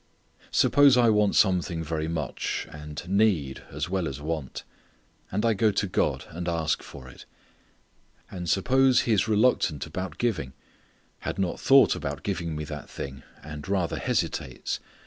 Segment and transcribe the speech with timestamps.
[0.49, 4.63] Suppose I want something very much and need as well as want.
[5.31, 7.27] And I go to God and ask for it.
[8.31, 10.53] And suppose He is reluctant about giving:
[11.19, 14.79] had not thought about giving me that thing; and rather hesitates.